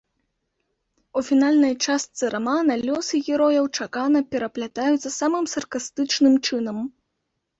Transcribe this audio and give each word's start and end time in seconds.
У 1.19 1.21
фінальнай 1.27 1.73
частцы 1.87 2.23
рамана 2.35 2.77
лёсы 2.87 3.15
герояў 3.33 3.65
чакана 3.81 4.19
пераплятаюцца 4.35 5.09
самым 5.19 5.45
саркастычным 5.53 6.41
чынам. 6.47 6.77